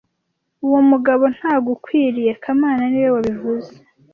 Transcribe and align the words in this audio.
Uwo 0.65 0.79
mugabo 0.89 1.23
ntagukwiriye 1.35 2.31
kamana 2.43 2.83
niwe 2.91 3.09
wabivuze 3.15 3.71